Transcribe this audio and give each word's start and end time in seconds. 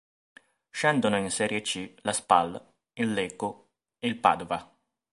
Scendono 0.71 1.17
in 1.17 1.29
Serie 1.29 1.61
C 1.61 1.93
la 2.01 2.11
Spal, 2.11 2.59
il 2.93 3.13
Lecco 3.13 3.67
ed 3.99 4.09
il 4.09 4.17
Padova. 4.17 4.75